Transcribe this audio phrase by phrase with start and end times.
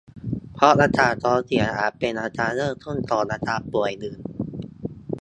[0.53, 4.21] เพราะอาการท้องเสียอาจเป็นอาการเริ่มต้นก่อนอาการป่วยอื่น